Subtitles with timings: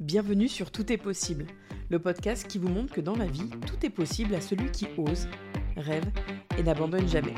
[0.00, 1.46] Bienvenue sur Tout est possible,
[1.88, 4.86] le podcast qui vous montre que dans la vie, tout est possible à celui qui
[4.98, 5.26] ose,
[5.74, 6.04] rêve
[6.58, 7.32] et n'abandonne jamais.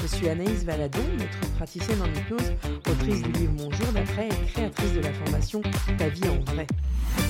[0.00, 2.54] Je suis Anaïs Valadon, maître praticienne en hypnose,
[2.90, 5.60] autrice du livre Mon jour d'après et créatrice de la formation
[5.98, 6.66] Ta vie en vrai.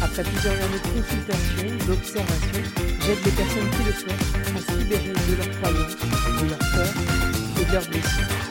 [0.01, 2.62] Après plusieurs années de consultation, d'observation,
[3.00, 6.95] j'aide les personnes qui le souhaitent à se libérer de leurs croyances, de leurs peurs
[7.61, 8.50] et de leurs blessures.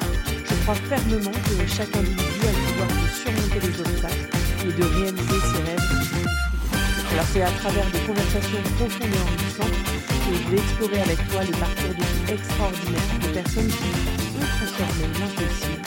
[0.49, 4.83] Je crois fermement que chaque individu a le pouvoir de surmonter les obstacles et de
[4.83, 5.38] réaliser.
[7.20, 11.44] Alors c'est à travers des conversations profondes et enrichissantes que je vais explorer avec toi
[11.44, 15.81] les parcours de vie extraordinaires de personnes qui ont transformé l'impossible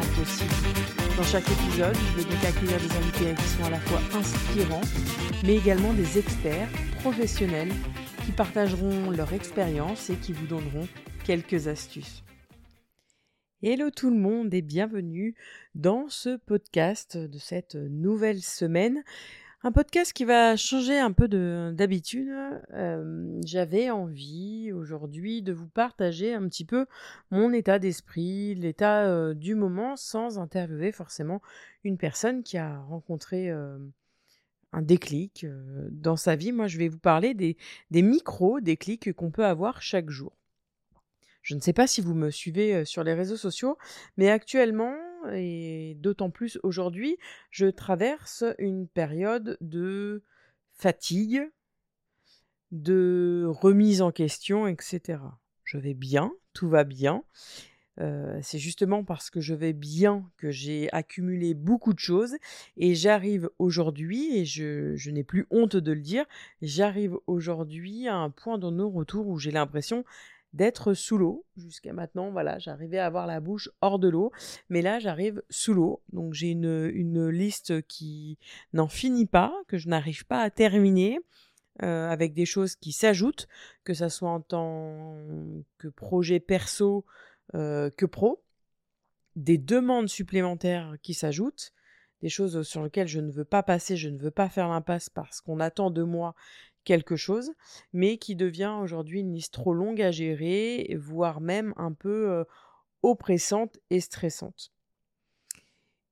[0.00, 1.14] en possible.
[1.14, 4.80] Dans chaque épisode, je vais donc accueillir des invités qui sont à la fois inspirants,
[5.44, 7.72] mais également des experts professionnels
[8.24, 10.88] qui partageront leur expérience et qui vous donneront
[11.22, 12.24] quelques astuces.
[13.62, 15.34] Hello tout le monde et bienvenue
[15.74, 19.02] dans ce podcast de cette nouvelle semaine.
[19.64, 22.30] Un podcast qui va changer un peu d'habitude.
[22.74, 26.86] Euh, J'avais envie aujourd'hui de vous partager un petit peu
[27.32, 31.42] mon état d'esprit, l'état euh, du moment, sans interviewer forcément
[31.82, 33.78] une personne qui a rencontré euh,
[34.72, 35.44] un déclic
[35.90, 36.52] dans sa vie.
[36.52, 37.56] Moi, je vais vous parler des,
[37.90, 40.36] des micro-déclics qu'on peut avoir chaque jour.
[41.42, 43.76] Je ne sais pas si vous me suivez sur les réseaux sociaux,
[44.18, 44.94] mais actuellement,
[45.32, 47.16] et d'autant plus aujourd'hui,
[47.50, 50.22] je traverse une période de
[50.72, 51.42] fatigue,
[52.70, 55.18] de remise en question, etc.
[55.64, 57.24] Je vais bien, tout va bien.
[58.00, 62.36] Euh, c'est justement parce que je vais bien que j'ai accumulé beaucoup de choses
[62.76, 66.24] et j'arrive aujourd'hui, et je, n'ai plus honte de le dire,
[66.62, 70.04] j'arrive aujourd'hui à un point de non-retour où j'ai l'impression
[70.52, 71.44] d'être sous l'eau.
[71.56, 74.32] Jusqu'à maintenant, voilà, j'arrivais à avoir la bouche hors de l'eau,
[74.68, 76.02] mais là, j'arrive sous l'eau.
[76.12, 78.38] Donc, j'ai une, une, liste qui
[78.72, 81.20] n'en finit pas, que je n'arrive pas à terminer.
[81.84, 83.46] Euh, avec des choses qui s'ajoutent,
[83.84, 85.14] que ça soit en tant
[85.78, 87.04] que projet perso
[87.54, 88.42] euh, que pro,
[89.36, 91.72] des demandes supplémentaires qui s'ajoutent,
[92.20, 95.08] des choses sur lesquelles je ne veux pas passer, je ne veux pas faire l'impasse
[95.08, 96.34] parce qu'on attend de moi
[96.88, 97.52] quelque chose,
[97.92, 102.44] mais qui devient aujourd'hui une liste trop longue à gérer, voire même un peu
[103.02, 104.72] oppressante et stressante.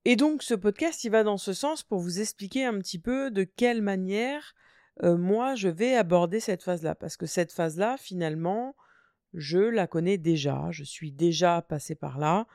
[0.05, 3.31] Et donc ce podcast, il va dans ce sens pour vous expliquer un petit peu
[3.31, 4.53] de quelle manière
[5.03, 6.93] moi je vais aborder cette phase-là.
[6.95, 8.75] Parce que cette phase-là, finalement,
[9.33, 12.45] je la connais déjà, je suis déjà passé par là,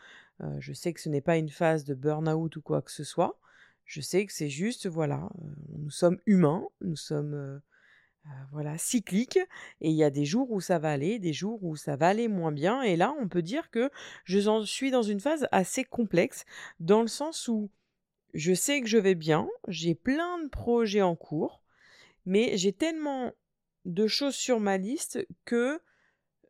[0.58, 3.38] je sais que ce n'est pas une phase de burn-out ou quoi que ce soit,
[3.84, 5.28] je sais que c'est juste, voilà,
[5.76, 7.60] nous sommes humains, nous sommes
[8.50, 9.38] voilà, cyclique.
[9.80, 12.08] Et il y a des jours où ça va aller, des jours où ça va
[12.08, 12.82] aller moins bien.
[12.82, 13.90] Et là, on peut dire que
[14.24, 16.44] je suis dans une phase assez complexe,
[16.80, 17.70] dans le sens où
[18.34, 21.62] je sais que je vais bien, j'ai plein de projets en cours,
[22.24, 23.32] mais j'ai tellement
[23.84, 25.80] de choses sur ma liste que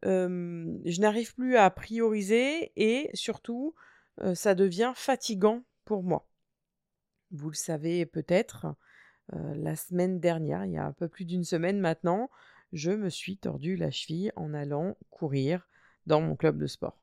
[0.04, 3.74] je n'arrive plus à prioriser et surtout,
[4.34, 6.28] ça devient fatigant pour moi.
[7.30, 8.66] Vous le savez peut-être,
[9.34, 12.31] euh, la semaine dernière, il y a un peu plus d'une semaine maintenant,
[12.72, 15.69] je me suis tordu la cheville en allant courir
[16.06, 16.98] dans mon club de sport.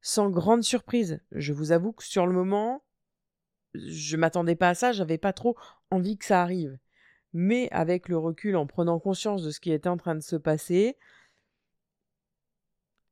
[0.00, 2.82] Sans grande surprise, je vous avoue que sur le moment,
[3.74, 5.56] je m'attendais pas à ça, j'avais pas trop
[5.90, 6.78] envie que ça arrive.
[7.32, 10.36] Mais avec le recul, en prenant conscience de ce qui était en train de se
[10.36, 10.96] passer,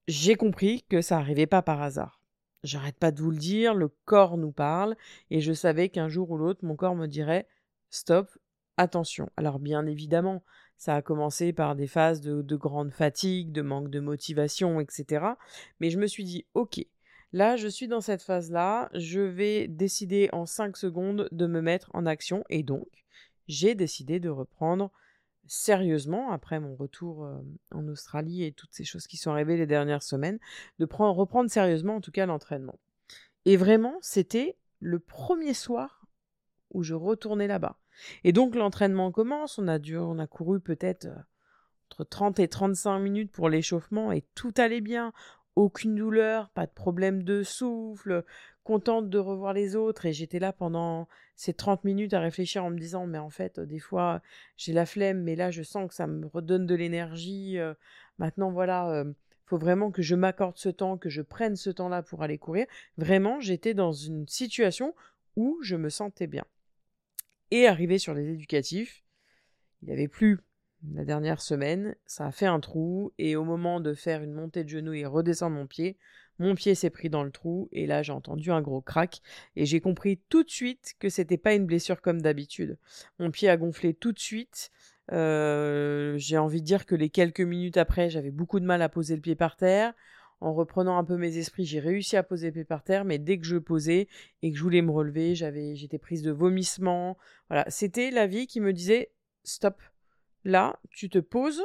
[0.08, 2.20] j'ai compris que ça n'arrivait pas par hasard.
[2.62, 4.96] J'arrête pas de vous le dire, le corps nous parle,
[5.30, 7.46] et je savais qu'un jour ou l'autre, mon corps me dirait
[7.88, 8.28] Stop,
[8.76, 9.30] attention.
[9.36, 10.42] Alors bien évidemment,
[10.76, 15.26] ça a commencé par des phases de, grande fatigue, de manque de motivation, etc.
[15.80, 16.80] Mais je me suis dit, ok,
[17.32, 21.90] là je suis dans cette phase-là, je vais décider en 5 secondes de me mettre
[21.92, 22.44] en action.
[22.48, 22.88] Et donc,
[23.46, 24.90] j'ai décidé de reprendre
[25.46, 27.34] sérieusement, après mon retour euh,
[27.72, 30.38] en Australie et toutes ces choses qui sont arrivées les dernières semaines,
[30.78, 32.78] de prendre, reprendre sérieusement en tout cas l'entraînement.
[33.44, 36.06] Et vraiment, c'était le premier soir
[36.70, 37.78] où je retournais là-bas.
[38.24, 41.16] Et donc l'entraînement commence, on a dû, on a couru peut-être euh,
[41.90, 45.12] entre 30 et 35 minutes pour l'échauffement et tout allait bien,
[45.56, 48.24] aucune douleur, pas de problème de souffle,
[48.64, 50.06] contente de revoir les autres.
[50.06, 53.58] Et j'étais là pendant ces 30 minutes à réfléchir en me disant mais en fait
[53.60, 54.20] des fois
[54.56, 57.72] j'ai la flemme mais là je sens que ça me redonne de l'énergie euh,
[58.18, 59.10] maintenant voilà euh,
[59.46, 62.66] faut vraiment que je m'accorde ce temps que je prenne ce temps-là pour aller courir.
[62.98, 64.94] Vraiment j'étais dans une situation
[65.34, 66.44] où je me sentais bien
[67.50, 69.04] et arrivé sur les éducatifs,
[69.82, 70.40] il avait plus
[70.94, 74.64] la dernière semaine, ça a fait un trou et au moment de faire une montée
[74.64, 75.98] de genoux et redescendre mon pied,
[76.38, 79.20] mon pied s'est pris dans le trou et là j'ai entendu un gros crack
[79.56, 82.78] et j'ai compris tout de suite que c'était pas une blessure comme d'habitude.
[83.18, 84.70] Mon pied a gonflé tout de suite.
[85.12, 88.88] Euh, j'ai envie de dire que les quelques minutes après, j'avais beaucoup de mal à
[88.88, 89.92] poser le pied par terre.
[90.40, 93.38] En reprenant un peu mes esprits, j'ai réussi à poser pied par terre, mais dès
[93.38, 94.08] que je posais
[94.40, 97.18] et que je voulais me relever, j'avais, j'étais prise de vomissements.
[97.48, 99.12] Voilà, c'était la vie qui me disait
[99.44, 99.82] stop.
[100.44, 101.62] Là, tu te poses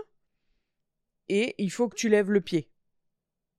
[1.30, 2.70] et il faut que tu lèves le pied.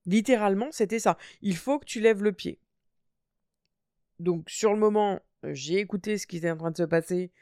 [0.04, 1.16] Littéralement, c'était ça.
[1.40, 2.60] Il faut que tu lèves le pied.
[4.18, 7.32] Donc, sur le moment, j'ai écouté ce qui était en train de se passer.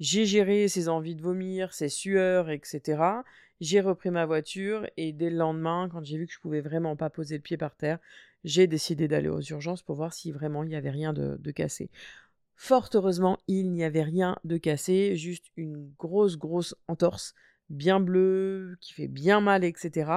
[0.00, 3.22] J'ai géré ses envies de vomir, ses sueurs, etc.
[3.60, 6.94] J'ai repris ma voiture et dès le lendemain, quand j'ai vu que je pouvais vraiment
[6.94, 7.98] pas poser le pied par terre,
[8.44, 11.50] j'ai décidé d'aller aux urgences pour voir si vraiment il n'y avait rien de, de
[11.50, 11.90] cassé.
[12.54, 17.34] Fort heureusement, il n'y avait rien de cassé, juste une grosse, grosse entorse
[17.70, 20.10] bien bleu, qui fait bien mal, etc.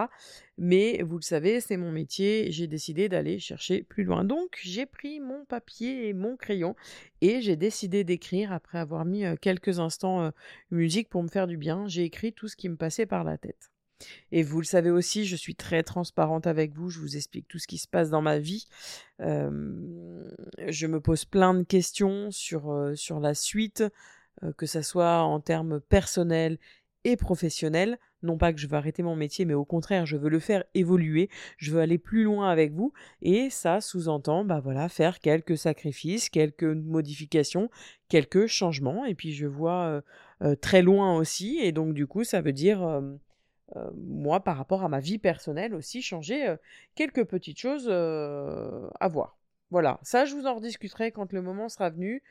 [0.57, 4.24] Mais vous le savez, c'est mon métier, j'ai décidé d'aller chercher plus loin.
[4.24, 6.75] Donc j'ai pris mon papier et mon crayon
[7.21, 10.31] et j'ai décidé d'écrire après avoir mis quelques instants
[10.69, 11.88] musique pour me faire du bien.
[11.88, 13.71] J'ai écrit tout ce qui me passait par la tête.
[14.31, 17.59] Et vous le savez aussi, je suis très transparente avec vous, je vous explique tout
[17.59, 18.68] ce qui se passe dans ma vie.
[19.19, 23.83] je me pose plein de questions sur, sur la suite,
[24.57, 26.57] que ce soit en termes personnels
[27.03, 27.98] et professionnel.
[28.24, 30.63] Non pas que je veux arrêter mon métier, mais au contraire, je veux le faire
[30.74, 35.57] évoluer, je veux aller plus loin avec vous, et ça sous-entend, bah voilà, faire quelques
[35.57, 37.69] sacrifices, quelques modifications,
[38.09, 40.01] quelques changements, et puis je vois euh,
[40.44, 43.01] euh, très loin aussi, et donc du coup, ça veut dire, euh,
[43.95, 46.56] moi, par rapport à ma vie personnelle aussi, changer
[46.94, 49.39] quelques petites choses à voir.
[49.71, 52.21] Voilà, ça, je vous en rediscuterai quand le moment sera venu,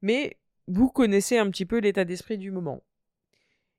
[0.00, 2.82] mais vous connaissez un petit peu l'état d'esprit du moment.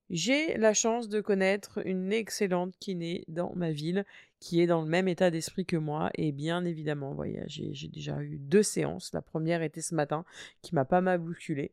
[0.10, 4.06] J'ai la chance de connaître une excellente kiné dans ma ville
[4.40, 8.22] qui est dans le même état d'esprit que moi et bien évidemment, voyez, j'ai déjà
[8.22, 9.12] eu deux séances.
[9.14, 10.24] La première était ce matin
[10.62, 11.72] qui m'a pas mal bousculé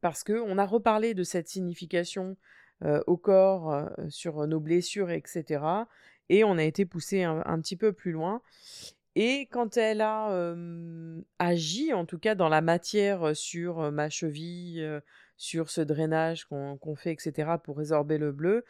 [0.00, 2.36] parce que on a reparlé de cette signification
[2.84, 5.64] euh, au corps euh, sur nos blessures, etc.
[6.28, 8.42] Et on a été poussé un, petit peu plus loin.
[9.16, 10.54] Et quand elle a
[11.38, 15.00] agi, en tout cas dans la matière sur ma cheville,
[15.38, 18.64] sur ce drainage qu'on fait, etc., pour résorber le bleu.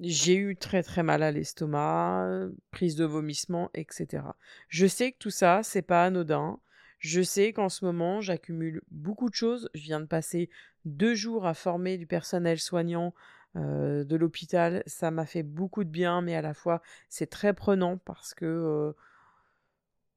[0.00, 4.22] j'ai eu très très mal à l'estomac, prise de vomissement, etc.
[4.68, 6.58] Je sais que tout ça, c'est pas anodin.
[6.98, 9.68] Je sais qu'en ce moment, j'accumule beaucoup de choses.
[9.74, 10.48] Je viens de passer
[10.84, 13.12] deux jours à former du personnel soignant
[13.56, 14.82] de l'hôpital.
[14.86, 18.94] Ça m'a fait beaucoup de bien, mais à la fois, c'est très prenant parce que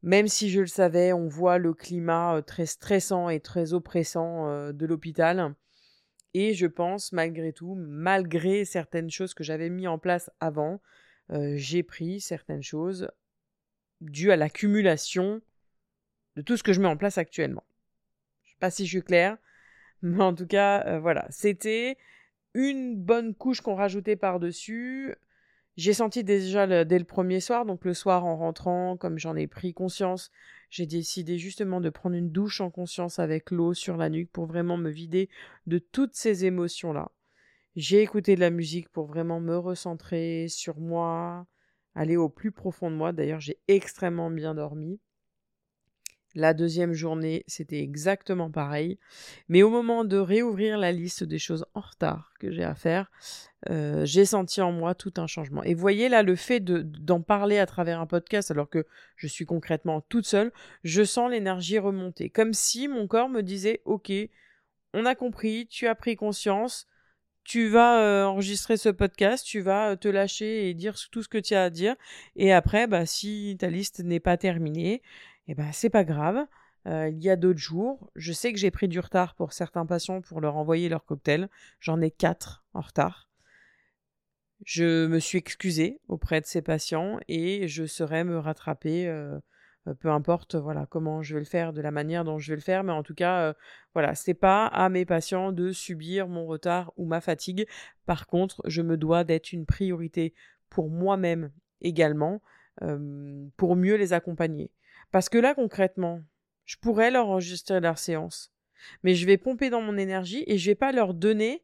[0.01, 4.86] même si je le savais, on voit le climat très stressant et très oppressant de
[4.86, 5.56] l'hôpital.
[6.33, 10.80] Et je pense, malgré tout, malgré certaines choses que j'avais mis en place avant,
[11.30, 13.09] j'ai pris certaines choses
[14.01, 15.42] dues à l'accumulation
[16.35, 17.63] de tout ce que je mets en place actuellement.
[18.44, 19.38] Je sais pas si je suis claire,
[20.01, 21.97] mais en tout cas, voilà, c'était
[22.59, 25.15] une bonne couche qu'on rajoutait par-dessus,
[25.77, 29.47] j'ai senti déjà dès le premier soir, donc le soir en rentrant, comme j'en ai
[29.47, 30.29] pris conscience,
[30.69, 34.45] j'ai décidé justement de prendre une douche en conscience avec l'eau sur la nuque pour
[34.45, 35.29] vraiment me vider
[35.67, 37.11] de toutes ces émotions-là.
[37.75, 41.47] J'ai écouté de la musique pour vraiment me recentrer sur moi,
[41.95, 43.13] aller au plus profond de moi.
[43.13, 45.00] D'ailleurs, j'ai extrêmement bien dormi.
[46.36, 49.00] La deuxième journée, c'était exactement pareil.
[49.48, 53.09] Mais au moment de réouvrir la liste des choses en retard que j'ai à faire,
[53.69, 55.64] euh, j'ai senti en moi tout un changement.
[55.64, 59.45] Et voyez là, le fait d'en parler à travers un podcast, alors que je suis
[59.45, 60.52] concrètement toute seule,
[60.83, 62.30] je sens l'énergie remonter.
[62.30, 64.12] Comme si mon corps me disait, OK,
[64.94, 66.88] on a compris, tu as pris conscience,
[67.44, 71.40] tu vas euh, enregistrer ce podcast, tu vas te lâcher et dire tout ce que
[71.40, 71.95] tu as à dire.
[72.36, 75.02] Et après, bah, si ta liste n'est pas terminée,
[75.51, 76.45] eh ben c'est pas grave.
[76.85, 78.11] Euh, il y a d'autres jours.
[78.15, 81.49] Je sais que j'ai pris du retard pour certains patients pour leur envoyer leur cocktail.
[81.79, 83.31] J'en ai quatre en retard.
[84.63, 89.07] Je me suis excusée auprès de ces patients et je serai me rattraper.
[89.07, 89.39] Euh,
[89.87, 92.56] euh, peu importe voilà comment je vais le faire, de la manière dont je vais
[92.56, 93.56] le faire, mais en tout cas,
[93.95, 97.65] voilà, c'est pas à mes patients de subir mon retard ou ma fatigue.
[98.06, 100.35] Par contre, je me dois d'être une priorité
[100.69, 101.51] pour moi-même
[101.81, 102.41] également,
[103.56, 104.69] pour mieux les accompagner.
[105.11, 106.21] Parce que là, concrètement,
[106.66, 108.51] je pourrais leur enregistrer leur séance.
[109.04, 111.63] Mais je vais pomper dans mon énergie et je vais pas leur donner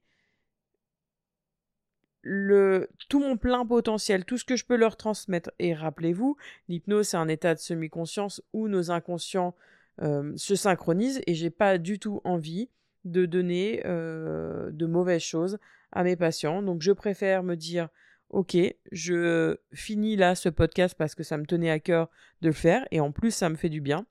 [2.21, 5.51] le, tout mon plein potentiel, tout ce que je peux leur transmettre.
[5.59, 6.37] Et rappelez-vous,
[6.67, 9.55] l'hypnose, c'est un état de semi-conscience où nos inconscients
[10.01, 12.69] euh, se synchronisent et j'ai pas du tout envie
[13.05, 15.59] de donner de mauvaises choses
[15.91, 16.63] à mes patients.
[16.63, 17.89] Donc je préfère me dire,
[18.29, 18.57] ok,
[18.91, 22.09] je finis là ce podcast parce que ça me tenait à cœur
[22.41, 24.05] de le faire et en plus ça me fait du bien.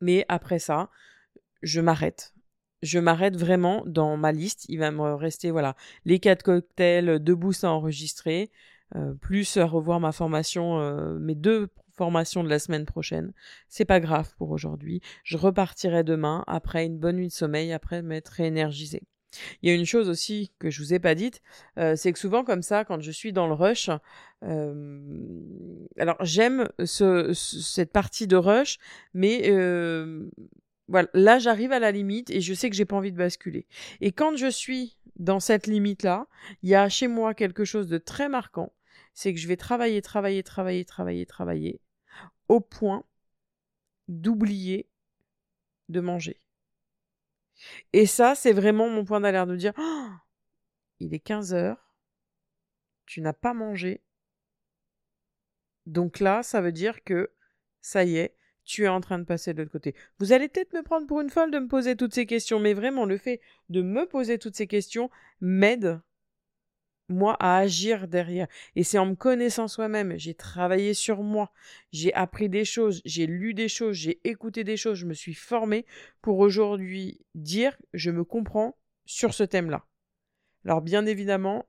[0.00, 0.90] Mais après ça,
[1.62, 2.34] je m'arrête.
[2.82, 4.66] Je m'arrête vraiment dans ma liste.
[4.68, 8.50] Il va me rester voilà les quatre cocktails, deux boosts à enregistrer,
[9.20, 11.68] plus à revoir ma formation, mes deux
[11.98, 13.32] formation de la semaine prochaine.
[13.68, 15.02] C'est pas grave pour aujourd'hui.
[15.24, 19.02] Je repartirai demain après une bonne nuit de sommeil, après m'être réénergisé.
[19.62, 21.42] Il y a une chose aussi que je vous ai pas dite,
[21.78, 23.90] euh, c'est que souvent comme ça, quand je suis dans le rush,
[24.44, 28.78] euh, alors j'aime ce, cette partie de rush,
[29.14, 30.30] mais euh,
[30.88, 33.66] voilà, là j'arrive à la limite et je sais que j'ai pas envie de basculer.
[34.00, 36.26] Et quand je suis dans cette limite là,
[36.62, 38.72] il y a chez moi quelque chose de très marquant,
[39.14, 41.80] c'est que je vais travailler, travailler, travailler, travailler, travailler,
[42.48, 43.04] au point
[44.08, 44.88] d'oublier
[45.88, 46.40] de manger.
[47.92, 50.08] Et ça, c'est vraiment mon point d'alerte de dire «Oh,
[51.00, 51.92] il est 15 heures,
[53.06, 54.02] tu n'as pas mangé.
[55.86, 57.32] Donc là, ça veut dire que
[57.80, 59.94] ça y est, tu es en train de passer de l'autre côté.
[60.18, 62.74] Vous allez peut-être me prendre pour une folle de me poser toutes ces questions, mais
[62.74, 65.10] vraiment, le fait de me poser toutes ces questions
[65.40, 66.00] m'aide
[67.08, 68.46] moi à agir derrière.
[68.76, 71.52] Et c'est en me connaissant soi-même, j'ai travaillé sur moi,
[71.92, 75.34] j'ai appris des choses, j'ai lu des choses, j'ai écouté des choses, je me suis
[75.34, 75.86] formé
[76.20, 79.86] pour aujourd'hui dire je me comprends sur ce thème-là.
[80.64, 81.66] Alors bien évidemment,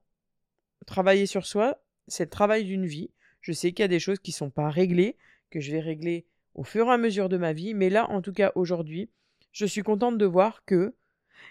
[0.86, 3.12] travailler sur soi, c'est le travail d'une vie.
[3.42, 5.16] Je sais qu'il y a des choses qui ne sont pas réglées,
[5.50, 8.22] que je vais régler au fur et à mesure de ma vie, mais là, en
[8.22, 9.10] tout cas aujourd'hui,
[9.52, 10.94] je suis contente de voir que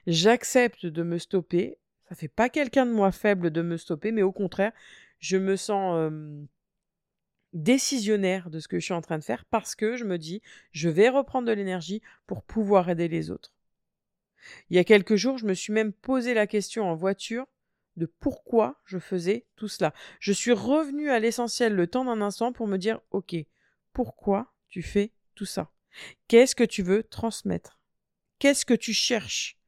[0.07, 1.79] j'accepte de me stopper
[2.09, 4.73] ça fait pas quelqu'un de moi faible de me stopper, mais au contraire,
[5.19, 6.11] je me sens
[7.53, 10.43] décisionnaire de ce que je suis en train de faire parce que je me dis,
[10.73, 13.53] je vais reprendre de l'énergie pour pouvoir aider les autres.
[14.71, 17.47] Il y a quelques jours, je me suis même posé la question en voiture
[17.97, 19.93] de pourquoi je faisais tout cela.
[20.21, 23.35] Je suis revenu à l'essentiel le temps d'un instant pour me dire, ok,
[23.93, 25.73] pourquoi tu fais tout ça?
[26.29, 27.81] Qu'est-ce que tu veux transmettre?
[28.39, 29.59] Qu'est-ce que tu cherches?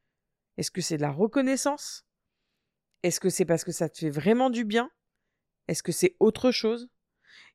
[0.56, 2.04] Est-ce que c'est de la reconnaissance?
[3.02, 4.90] Est-ce que c'est parce que ça te fait vraiment du bien?
[5.68, 6.88] Est-ce que c'est autre chose?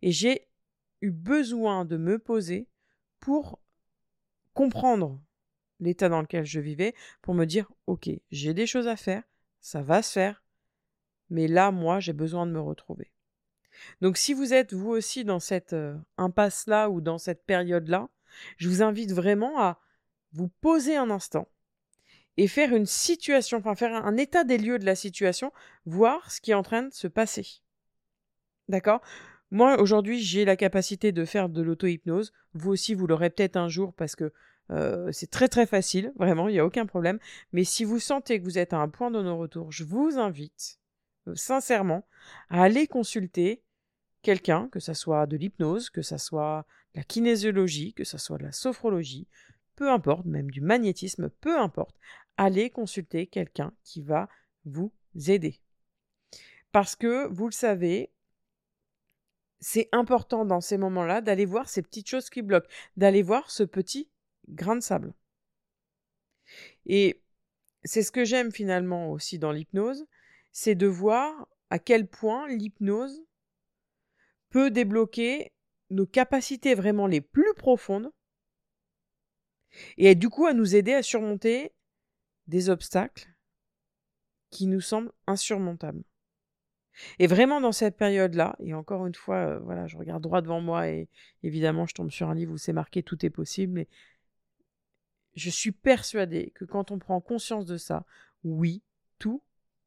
[0.01, 0.47] Et j'ai
[1.01, 2.67] eu besoin de me poser
[3.19, 3.59] pour
[4.53, 5.21] comprendre
[5.79, 9.23] l'état dans lequel je vivais, pour me dire, ok, j'ai des choses à faire,
[9.59, 10.43] ça va se faire,
[11.29, 13.11] mais là, moi, j'ai besoin de me retrouver.
[14.01, 18.09] Donc si vous êtes vous aussi dans cette euh, impasse-là ou dans cette période-là,
[18.57, 19.79] je vous invite vraiment à
[20.31, 21.47] vous poser un instant
[22.37, 25.51] et faire une situation, enfin faire un état des lieux de la situation,
[25.85, 27.61] voir ce qui est en train de se passer.
[28.67, 29.01] D'accord?
[29.51, 32.33] Moi, aujourd'hui, j'ai la capacité de faire de l'auto-hypnose.
[32.53, 34.33] Vous aussi, vous l'aurez peut-être un jour parce que
[34.71, 37.19] euh, c'est très très facile, vraiment, il n'y a aucun problème.
[37.53, 40.79] Mais si vous sentez que vous êtes à un point de non-retour, je vous invite
[41.27, 42.07] euh, sincèrement
[42.49, 43.61] à aller consulter
[44.23, 48.39] quelqu'un, que ce soit de l'hypnose, que ce soit de la kinésiologie, que ce soit
[48.39, 49.27] de la sophrologie,
[49.75, 51.95] peu importe, même du magnétisme, peu importe,
[52.37, 54.29] allez consulter quelqu'un qui va
[54.65, 54.91] vous
[55.27, 55.59] aider.
[56.71, 58.11] Parce que, vous le savez,
[59.59, 63.63] c'est important dans ces moments-là d'aller voir ces petites choses qui bloquent, d'aller voir ce
[63.63, 64.09] petit
[64.49, 65.13] grain de sable.
[66.85, 67.21] Et
[67.83, 70.05] c'est ce que j'aime finalement aussi dans l'hypnose,
[70.51, 73.23] c'est de voir à quel point l'hypnose
[74.49, 75.53] peut débloquer
[75.89, 78.11] nos capacités vraiment les plus profondes
[79.97, 81.73] et du coup à nous aider à surmonter
[82.47, 83.29] des obstacles
[84.49, 86.03] qui nous semblent insurmontables.
[87.19, 90.61] Et vraiment dans cette période-là, et encore une fois, euh, voilà, je regarde droit devant
[90.61, 91.09] moi et
[91.43, 93.87] évidemment je tombe sur un livre où c'est marqué tout est possible, mais
[95.35, 98.05] je suis persuadée que quand on prend conscience de ça,
[98.43, 98.81] oui,
[99.19, 99.41] tout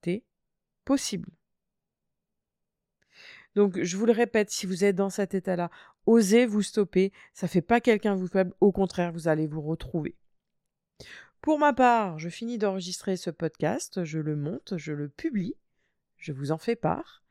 [0.04, 0.24] est
[0.84, 1.30] possible.
[3.58, 5.68] Donc je vous le répète, si vous êtes dans cet état-là,
[6.06, 10.14] osez vous stopper, ça fait pas quelqu'un vous faible, au contraire, vous allez vous retrouver.
[11.40, 15.56] Pour ma part, je finis d'enregistrer ce podcast, je le monte, je le publie,
[16.18, 17.24] je vous en fais part,